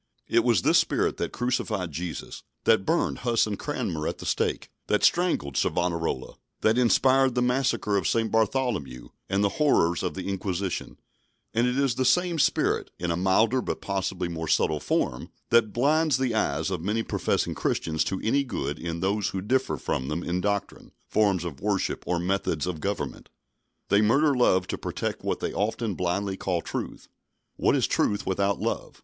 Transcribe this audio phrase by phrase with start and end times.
[0.27, 4.71] It was this spirit that crucified Jesus; that burned Huss and Cranmer at the stake;
[4.87, 8.31] that strangled Savonarola; that inspired the massacre of St.
[8.31, 10.97] Bartholomew and the horrors of the Inquisition;
[11.53, 15.71] and it is the same spirit, in a milder but possibly more subtle form, that
[15.71, 20.07] blinds the eyes of many professing Christians to any good in those who differ from
[20.07, 23.29] them in doctrine, forms of worship or methods of government.
[23.89, 27.07] They murder love to protect what they often blindly call truth.
[27.55, 28.99] What is truth without love?